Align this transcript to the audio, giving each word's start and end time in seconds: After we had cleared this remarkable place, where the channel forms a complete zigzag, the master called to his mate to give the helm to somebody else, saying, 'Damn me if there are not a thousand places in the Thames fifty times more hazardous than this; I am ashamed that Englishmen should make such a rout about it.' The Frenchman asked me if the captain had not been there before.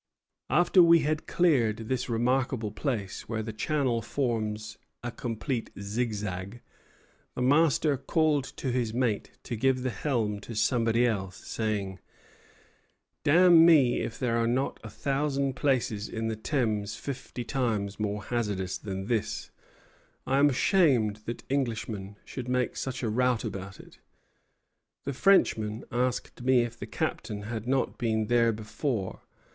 After 0.49 0.81
we 0.81 1.01
had 1.01 1.27
cleared 1.27 1.87
this 1.87 2.09
remarkable 2.09 2.71
place, 2.71 3.29
where 3.29 3.43
the 3.43 3.53
channel 3.53 4.01
forms 4.01 4.79
a 5.03 5.11
complete 5.11 5.69
zigzag, 5.79 6.61
the 7.35 7.41
master 7.43 7.97
called 7.97 8.45
to 8.45 8.71
his 8.71 8.95
mate 8.95 9.33
to 9.43 9.55
give 9.55 9.83
the 9.83 9.91
helm 9.91 10.39
to 10.39 10.55
somebody 10.55 11.05
else, 11.05 11.45
saying, 11.47 11.99
'Damn 13.23 13.63
me 13.63 13.99
if 14.01 14.17
there 14.17 14.37
are 14.37 14.47
not 14.47 14.79
a 14.83 14.89
thousand 14.89 15.53
places 15.55 16.09
in 16.09 16.29
the 16.29 16.35
Thames 16.35 16.95
fifty 16.95 17.43
times 17.43 17.99
more 17.99 18.23
hazardous 18.23 18.79
than 18.79 19.05
this; 19.05 19.51
I 20.25 20.39
am 20.39 20.49
ashamed 20.49 21.17
that 21.27 21.43
Englishmen 21.47 22.15
should 22.25 22.49
make 22.49 22.75
such 22.75 23.03
a 23.03 23.09
rout 23.11 23.43
about 23.43 23.79
it.' 23.79 23.99
The 25.05 25.13
Frenchman 25.13 25.83
asked 25.91 26.41
me 26.41 26.61
if 26.61 26.75
the 26.79 26.87
captain 26.87 27.43
had 27.43 27.67
not 27.67 27.99
been 27.99 28.25
there 28.25 28.51
before. 28.51 29.21